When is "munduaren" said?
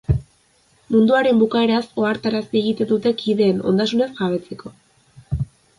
0.95-1.41